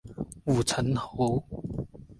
[0.45, 1.45] 武城侯。